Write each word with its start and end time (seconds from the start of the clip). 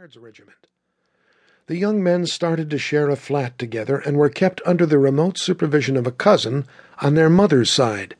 Guards 0.00 0.16
Regiment. 0.16 0.66
The 1.66 1.76
young 1.76 2.02
men 2.02 2.24
started 2.24 2.70
to 2.70 2.78
share 2.78 3.10
a 3.10 3.16
flat 3.16 3.58
together 3.58 3.98
and 3.98 4.16
were 4.16 4.30
kept 4.30 4.62
under 4.64 4.86
the 4.86 4.96
remote 4.96 5.36
supervision 5.36 5.94
of 5.94 6.06
a 6.06 6.10
cousin 6.10 6.64
on 7.02 7.16
their 7.16 7.28
mother's 7.28 7.70
side, 7.70 8.16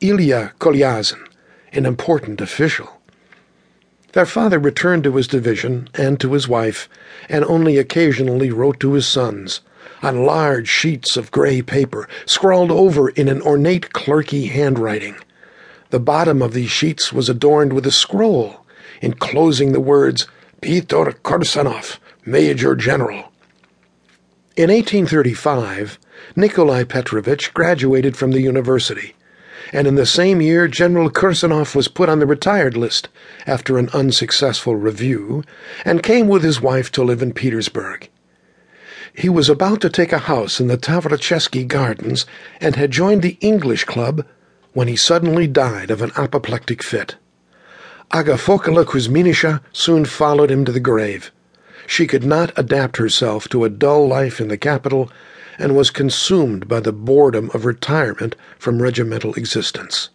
Ilya 0.00 0.52
Kolyazin, 0.60 1.26
an 1.72 1.86
important 1.86 2.40
official. 2.40 3.00
Their 4.12 4.26
father 4.26 4.60
returned 4.60 5.02
to 5.02 5.16
his 5.16 5.26
division 5.26 5.88
and 5.94 6.20
to 6.20 6.34
his 6.34 6.46
wife, 6.46 6.88
and 7.28 7.44
only 7.46 7.78
occasionally 7.78 8.52
wrote 8.52 8.78
to 8.78 8.92
his 8.92 9.08
sons 9.08 9.60
on 10.04 10.24
large 10.24 10.68
sheets 10.68 11.16
of 11.16 11.32
gray 11.32 11.62
paper, 11.62 12.08
scrawled 12.26 12.70
over 12.70 13.08
in 13.08 13.26
an 13.26 13.42
ornate 13.42 13.90
clerky 13.92 14.50
handwriting. 14.50 15.16
The 15.90 15.98
bottom 15.98 16.40
of 16.42 16.52
these 16.52 16.70
sheets 16.70 17.12
was 17.12 17.28
adorned 17.28 17.72
with 17.72 17.86
a 17.86 17.90
scroll 17.90 18.64
enclosing 19.00 19.72
the 19.72 19.80
words 19.80 20.26
Peter 20.64 21.12
Kirsanov, 21.22 21.98
Major 22.24 22.74
General. 22.74 23.30
In 24.56 24.70
1835, 24.70 25.98
Nikolai 26.36 26.84
Petrovich 26.84 27.52
graduated 27.52 28.16
from 28.16 28.30
the 28.30 28.40
university, 28.40 29.14
and 29.74 29.86
in 29.86 29.96
the 29.96 30.06
same 30.06 30.40
year 30.40 30.66
General 30.66 31.10
Kirsanov 31.10 31.74
was 31.74 31.88
put 31.88 32.08
on 32.08 32.18
the 32.18 32.24
retired 32.24 32.78
list 32.78 33.10
after 33.46 33.76
an 33.76 33.90
unsuccessful 33.92 34.74
review 34.74 35.44
and 35.84 36.02
came 36.02 36.28
with 36.28 36.42
his 36.42 36.62
wife 36.62 36.90
to 36.92 37.04
live 37.04 37.20
in 37.20 37.34
Petersburg. 37.34 38.08
He 39.12 39.28
was 39.28 39.50
about 39.50 39.82
to 39.82 39.90
take 39.90 40.14
a 40.14 40.30
house 40.32 40.60
in 40.60 40.68
the 40.68 40.78
Tavrichesky 40.78 41.68
Gardens 41.68 42.24
and 42.58 42.74
had 42.74 42.90
joined 42.90 43.20
the 43.20 43.36
English 43.42 43.84
Club 43.84 44.24
when 44.72 44.88
he 44.88 44.96
suddenly 44.96 45.46
died 45.46 45.90
of 45.90 46.00
an 46.00 46.12
apoplectic 46.16 46.82
fit. 46.82 47.16
Agafokla 48.14 48.84
Kuzminishna 48.84 49.60
soon 49.72 50.04
followed 50.04 50.48
him 50.48 50.64
to 50.64 50.70
the 50.70 50.78
grave. 50.78 51.32
She 51.84 52.06
could 52.06 52.22
not 52.22 52.52
adapt 52.56 52.98
herself 52.98 53.48
to 53.48 53.64
a 53.64 53.68
dull 53.68 54.06
life 54.06 54.40
in 54.40 54.46
the 54.46 54.56
capital 54.56 55.10
and 55.58 55.74
was 55.74 55.90
consumed 55.90 56.68
by 56.68 56.78
the 56.78 56.92
boredom 56.92 57.50
of 57.52 57.64
retirement 57.64 58.36
from 58.56 58.80
regimental 58.80 59.34
existence. 59.34 60.10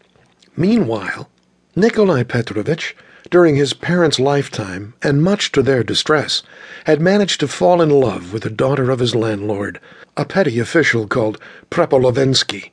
Meanwhile, 0.56 1.30
Nikolai 1.76 2.24
Petrovitch, 2.24 2.96
during 3.30 3.58
his 3.58 3.74
parents' 3.74 4.18
lifetime, 4.18 4.94
and 5.04 5.22
much 5.22 5.52
to 5.52 5.62
their 5.62 5.84
distress, 5.84 6.42
had 6.86 7.02
managed 7.02 7.42
to 7.42 7.50
fall 7.50 7.82
in 7.82 7.90
love 7.90 8.32
with 8.32 8.44
the 8.44 8.50
daughter 8.50 8.92
of 8.92 9.00
his 9.00 9.14
landlord, 9.14 9.78
a 10.16 10.24
petty 10.24 10.58
official 10.58 11.06
called 11.06 11.38
Prepolovensky. 11.70 12.72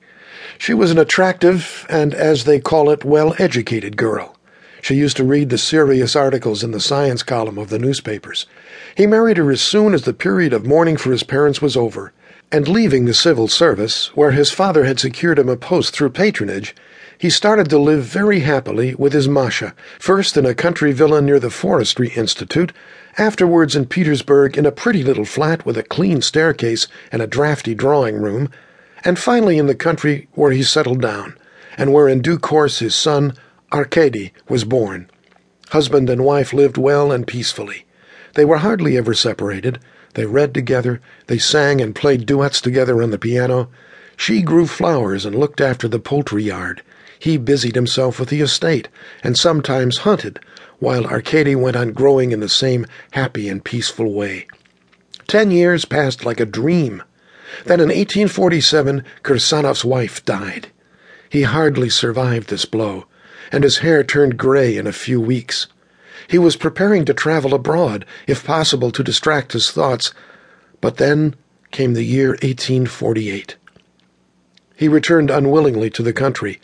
She 0.56 0.72
was 0.72 0.92
an 0.92 0.98
attractive 0.98 1.84
and, 1.88 2.14
as 2.14 2.44
they 2.44 2.60
call 2.60 2.90
it, 2.90 3.04
well 3.04 3.34
educated 3.40 3.96
girl. 3.96 4.35
She 4.86 4.94
used 4.94 5.16
to 5.16 5.24
read 5.24 5.50
the 5.50 5.58
serious 5.58 6.14
articles 6.14 6.62
in 6.62 6.70
the 6.70 6.78
science 6.78 7.24
column 7.24 7.58
of 7.58 7.70
the 7.70 7.78
newspapers. 7.80 8.46
He 8.94 9.04
married 9.04 9.36
her 9.36 9.50
as 9.50 9.60
soon 9.60 9.94
as 9.94 10.02
the 10.02 10.12
period 10.12 10.52
of 10.52 10.64
mourning 10.64 10.96
for 10.96 11.10
his 11.10 11.24
parents 11.24 11.60
was 11.60 11.76
over, 11.76 12.12
and 12.52 12.68
leaving 12.68 13.04
the 13.04 13.12
civil 13.12 13.48
service, 13.48 14.14
where 14.14 14.30
his 14.30 14.52
father 14.52 14.84
had 14.84 15.00
secured 15.00 15.40
him 15.40 15.48
a 15.48 15.56
post 15.56 15.92
through 15.92 16.10
patronage, 16.10 16.72
he 17.18 17.28
started 17.28 17.68
to 17.70 17.80
live 17.80 18.04
very 18.04 18.38
happily 18.38 18.94
with 18.94 19.12
his 19.12 19.26
Masha, 19.26 19.74
first 19.98 20.36
in 20.36 20.46
a 20.46 20.54
country 20.54 20.92
villa 20.92 21.20
near 21.20 21.40
the 21.40 21.50
Forestry 21.50 22.10
Institute, 22.10 22.72
afterwards 23.18 23.74
in 23.74 23.86
Petersburg 23.86 24.56
in 24.56 24.66
a 24.66 24.70
pretty 24.70 25.02
little 25.02 25.24
flat 25.24 25.66
with 25.66 25.76
a 25.76 25.82
clean 25.82 26.22
staircase 26.22 26.86
and 27.10 27.20
a 27.20 27.26
drafty 27.26 27.74
drawing 27.74 28.22
room, 28.22 28.50
and 29.04 29.18
finally 29.18 29.58
in 29.58 29.66
the 29.66 29.74
country 29.74 30.28
where 30.34 30.52
he 30.52 30.62
settled 30.62 31.02
down, 31.02 31.36
and 31.76 31.92
where 31.92 32.06
in 32.06 32.22
due 32.22 32.38
course 32.38 32.78
his 32.78 32.94
son, 32.94 33.34
Arkady 33.72 34.32
was 34.48 34.62
born. 34.62 35.10
Husband 35.70 36.08
and 36.08 36.24
wife 36.24 36.52
lived 36.52 36.78
well 36.78 37.10
and 37.10 37.26
peacefully. 37.26 37.84
They 38.34 38.44
were 38.44 38.58
hardly 38.58 38.96
ever 38.96 39.12
separated. 39.12 39.80
They 40.14 40.24
read 40.24 40.54
together, 40.54 41.00
they 41.26 41.38
sang 41.38 41.80
and 41.80 41.92
played 41.92 42.26
duets 42.26 42.60
together 42.60 43.02
on 43.02 43.10
the 43.10 43.18
piano. 43.18 43.68
She 44.16 44.40
grew 44.40 44.68
flowers 44.68 45.26
and 45.26 45.34
looked 45.34 45.60
after 45.60 45.88
the 45.88 45.98
poultry 45.98 46.44
yard. 46.44 46.82
He 47.18 47.38
busied 47.38 47.74
himself 47.74 48.20
with 48.20 48.28
the 48.28 48.40
estate, 48.40 48.86
and 49.24 49.36
sometimes 49.36 49.98
hunted, 49.98 50.38
while 50.78 51.04
Arkady 51.04 51.56
went 51.56 51.76
on 51.76 51.92
growing 51.92 52.30
in 52.30 52.38
the 52.38 52.48
same 52.48 52.86
happy 53.10 53.48
and 53.48 53.64
peaceful 53.64 54.12
way. 54.12 54.46
Ten 55.26 55.50
years 55.50 55.84
passed 55.84 56.24
like 56.24 56.38
a 56.38 56.46
dream. 56.46 57.02
Then 57.64 57.80
in 57.80 57.88
1847, 57.88 59.02
Kirsanov's 59.24 59.84
wife 59.84 60.24
died. 60.24 60.68
He 61.28 61.42
hardly 61.42 61.90
survived 61.90 62.48
this 62.48 62.64
blow 62.64 63.06
and 63.52 63.64
his 63.64 63.78
hair 63.78 64.02
turned 64.02 64.36
gray 64.36 64.76
in 64.76 64.86
a 64.86 64.92
few 64.92 65.20
weeks. 65.20 65.66
He 66.28 66.38
was 66.38 66.56
preparing 66.56 67.04
to 67.04 67.14
travel 67.14 67.54
abroad, 67.54 68.04
if 68.26 68.44
possible 68.44 68.90
to 68.90 69.04
distract 69.04 69.52
his 69.52 69.70
thoughts, 69.70 70.12
but 70.80 70.96
then 70.96 71.34
came 71.70 71.94
the 71.94 72.04
year 72.04 72.30
1848. 72.30 73.56
He 74.76 74.88
returned 74.88 75.30
unwillingly 75.30 75.90
to 75.90 76.02
the 76.02 76.12
country, 76.12 76.60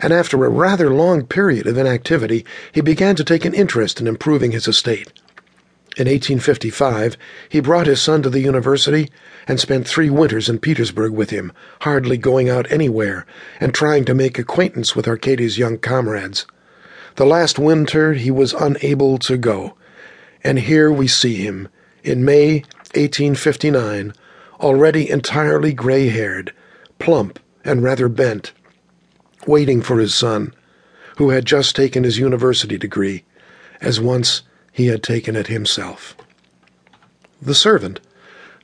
and 0.00 0.12
after 0.12 0.44
a 0.44 0.48
rather 0.48 0.90
long 0.90 1.26
period 1.26 1.66
of 1.66 1.76
inactivity, 1.76 2.44
he 2.72 2.80
began 2.80 3.16
to 3.16 3.24
take 3.24 3.44
an 3.44 3.54
interest 3.54 4.00
in 4.00 4.06
improving 4.06 4.52
his 4.52 4.68
estate. 4.68 5.12
In 6.00 6.06
1855, 6.06 7.18
he 7.50 7.60
brought 7.60 7.86
his 7.86 8.00
son 8.00 8.22
to 8.22 8.30
the 8.30 8.40
university 8.40 9.10
and 9.46 9.60
spent 9.60 9.86
three 9.86 10.08
winters 10.08 10.48
in 10.48 10.58
Petersburg 10.58 11.12
with 11.12 11.28
him, 11.28 11.52
hardly 11.82 12.16
going 12.16 12.48
out 12.48 12.72
anywhere 12.72 13.26
and 13.60 13.74
trying 13.74 14.06
to 14.06 14.14
make 14.14 14.38
acquaintance 14.38 14.96
with 14.96 15.04
Arkady's 15.04 15.58
young 15.58 15.76
comrades. 15.76 16.46
The 17.16 17.26
last 17.26 17.58
winter 17.58 18.14
he 18.14 18.30
was 18.30 18.54
unable 18.54 19.18
to 19.18 19.36
go, 19.36 19.76
and 20.42 20.60
here 20.60 20.90
we 20.90 21.06
see 21.06 21.34
him, 21.34 21.68
in 22.02 22.24
May 22.24 22.60
1859, 22.94 24.14
already 24.58 25.10
entirely 25.10 25.74
gray 25.74 26.08
haired, 26.08 26.54
plump, 26.98 27.38
and 27.62 27.82
rather 27.82 28.08
bent, 28.08 28.52
waiting 29.46 29.82
for 29.82 29.98
his 29.98 30.14
son, 30.14 30.54
who 31.18 31.28
had 31.28 31.44
just 31.44 31.76
taken 31.76 32.04
his 32.04 32.16
university 32.16 32.78
degree, 32.78 33.22
as 33.82 34.00
once 34.00 34.44
he 34.72 34.86
had 34.86 35.02
taken 35.02 35.36
it 35.36 35.48
himself. 35.48 36.16
The 37.42 37.54
servant, 37.54 38.00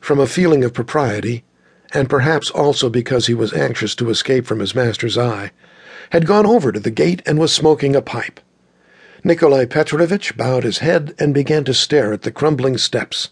from 0.01 0.19
a 0.21 0.27
feeling 0.27 0.65
of 0.65 0.75
propriety, 0.75 1.45
and 1.93 2.09
perhaps 2.09 2.51
also 2.51 2.89
because 2.89 3.27
he 3.27 3.35
was 3.35 3.53
anxious 3.53 3.95
to 3.97 4.11
escape 4.11 4.47
from 4.47 4.61
his 4.61 4.75
master's 4.75 5.17
eye, 5.19 5.51
had 6.11 6.27
gone 6.27 6.47
over 6.47 6.73
to 6.73 6.81
the 6.81 6.91
gate 6.91 7.23
and 7.27 7.39
was 7.39 7.53
smoking 7.53 7.97
a 7.97 8.03
pipe. 8.03 8.41
Nikolai 9.25 9.65
Petrovitch 9.65 10.37
bowed 10.37 10.65
his 10.65 10.79
head 10.79 11.15
and 11.19 11.35
began 11.35 11.65
to 11.65 11.75
stare 11.75 12.13
at 12.13 12.23
the 12.23 12.31
crumbling 12.31 12.79
steps. 12.79 13.31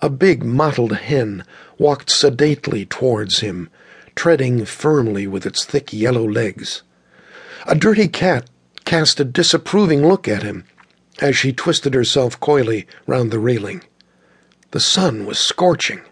A 0.00 0.08
big 0.08 0.44
mottled 0.44 0.92
hen 0.92 1.44
walked 1.78 2.10
sedately 2.10 2.86
towards 2.86 3.40
him, 3.40 3.68
treading 4.14 4.64
firmly 4.64 5.26
with 5.26 5.44
its 5.44 5.64
thick 5.64 5.92
yellow 5.92 6.28
legs. 6.28 6.82
A 7.66 7.74
dirty 7.74 8.06
cat 8.06 8.48
cast 8.84 9.18
a 9.18 9.24
disapproving 9.24 10.06
look 10.06 10.28
at 10.28 10.42
him 10.42 10.64
as 11.20 11.36
she 11.36 11.52
twisted 11.52 11.94
herself 11.94 12.38
coyly 12.40 12.86
round 13.06 13.30
the 13.30 13.38
railing. 13.38 13.82
The 14.70 14.80
sun 14.80 15.24
was 15.24 15.38
scorching. 15.38 16.02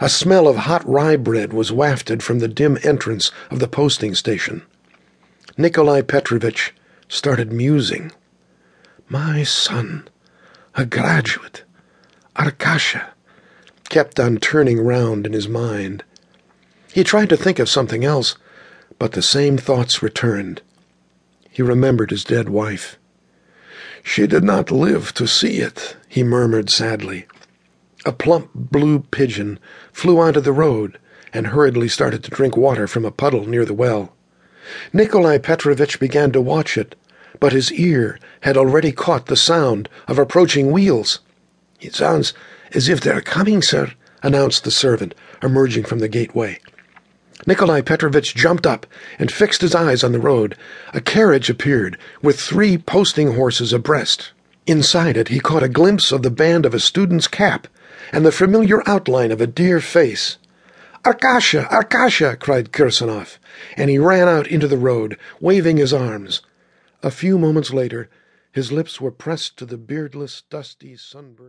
A 0.00 0.08
smell 0.08 0.48
of 0.48 0.56
hot 0.56 0.86
rye 0.88 1.16
bread 1.16 1.52
was 1.52 1.72
wafted 1.72 2.22
from 2.22 2.38
the 2.38 2.48
dim 2.48 2.78
entrance 2.82 3.30
of 3.50 3.58
the 3.58 3.68
posting 3.68 4.14
station. 4.14 4.62
Nikolai 5.58 6.02
Petrovitch 6.02 6.72
started 7.08 7.52
musing. 7.52 8.12
My 9.08 9.42
son, 9.42 10.08
a 10.74 10.86
graduate, 10.86 11.64
Arkasha, 12.36 13.08
kept 13.88 14.20
on 14.20 14.38
turning 14.38 14.80
round 14.80 15.26
in 15.26 15.32
his 15.32 15.48
mind. 15.48 16.04
He 16.92 17.02
tried 17.02 17.28
to 17.30 17.36
think 17.36 17.58
of 17.58 17.68
something 17.68 18.04
else, 18.04 18.36
but 18.98 19.12
the 19.12 19.22
same 19.22 19.58
thoughts 19.58 20.02
returned. 20.02 20.62
He 21.50 21.60
remembered 21.62 22.10
his 22.10 22.22
dead 22.22 22.48
wife. 22.48 22.99
She 24.02 24.26
did 24.26 24.44
not 24.44 24.70
live 24.70 25.12
to 25.14 25.26
see 25.26 25.58
it, 25.58 25.96
he 26.08 26.22
murmured 26.22 26.70
sadly. 26.70 27.26
A 28.06 28.12
plump 28.12 28.50
blue 28.54 29.00
pigeon 29.10 29.58
flew 29.92 30.18
onto 30.18 30.40
the 30.40 30.52
road 30.52 30.98
and 31.32 31.48
hurriedly 31.48 31.88
started 31.88 32.24
to 32.24 32.30
drink 32.30 32.56
water 32.56 32.86
from 32.86 33.04
a 33.04 33.10
puddle 33.10 33.46
near 33.46 33.64
the 33.64 33.74
well. 33.74 34.14
Nikolai 34.92 35.38
Petrovitch 35.38 36.00
began 36.00 36.32
to 36.32 36.40
watch 36.40 36.78
it, 36.78 36.94
but 37.38 37.52
his 37.52 37.72
ear 37.72 38.18
had 38.40 38.56
already 38.56 38.92
caught 38.92 39.26
the 39.26 39.36
sound 39.36 39.88
of 40.08 40.18
approaching 40.18 40.70
wheels. 40.70 41.20
It 41.80 41.94
sounds 41.94 42.32
as 42.72 42.88
if 42.88 43.00
they're 43.00 43.20
coming, 43.20 43.62
sir, 43.62 43.92
announced 44.22 44.64
the 44.64 44.70
servant, 44.70 45.14
emerging 45.42 45.84
from 45.84 45.98
the 45.98 46.08
gateway. 46.08 46.58
Nikolai 47.46 47.80
Petrovitch 47.80 48.34
jumped 48.34 48.66
up 48.66 48.86
and 49.18 49.32
fixed 49.32 49.62
his 49.62 49.74
eyes 49.74 50.04
on 50.04 50.12
the 50.12 50.18
road. 50.18 50.56
A 50.92 51.00
carriage 51.00 51.48
appeared, 51.48 51.96
with 52.22 52.38
three 52.38 52.76
posting 52.76 53.34
horses 53.34 53.72
abreast. 53.72 54.32
Inside 54.66 55.16
it 55.16 55.28
he 55.28 55.40
caught 55.40 55.62
a 55.62 55.68
glimpse 55.68 56.12
of 56.12 56.22
the 56.22 56.30
band 56.30 56.66
of 56.66 56.74
a 56.74 56.80
student's 56.80 57.28
cap 57.28 57.66
and 58.12 58.26
the 58.26 58.32
familiar 58.32 58.82
outline 58.88 59.32
of 59.32 59.40
a 59.40 59.46
dear 59.46 59.80
face. 59.80 60.36
Arkasha! 61.04 61.66
Arkasha! 61.70 62.38
cried 62.38 62.72
Kirsanov, 62.72 63.38
and 63.76 63.88
he 63.88 63.98
ran 63.98 64.28
out 64.28 64.46
into 64.46 64.68
the 64.68 64.76
road, 64.76 65.16
waving 65.40 65.78
his 65.78 65.94
arms. 65.94 66.42
A 67.02 67.10
few 67.10 67.38
moments 67.38 67.72
later, 67.72 68.10
his 68.52 68.70
lips 68.70 69.00
were 69.00 69.10
pressed 69.10 69.56
to 69.56 69.64
the 69.64 69.78
beardless, 69.78 70.42
dusty, 70.50 70.96
sunburnt 70.96 71.48